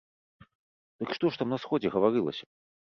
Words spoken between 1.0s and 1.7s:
Дык што ж там на